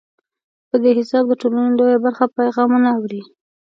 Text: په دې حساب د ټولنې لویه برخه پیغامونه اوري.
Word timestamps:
په 0.69 0.75
دې 0.83 0.91
حساب 0.99 1.23
د 1.27 1.33
ټولنې 1.41 1.71
لویه 1.79 1.97
برخه 2.05 2.25
پیغامونه 2.37 2.87
اوري. 2.97 3.21